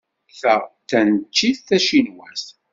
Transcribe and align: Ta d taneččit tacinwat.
Ta 0.39 0.55
d 0.67 0.83
taneččit 0.89 1.57
tacinwat. 1.67 2.45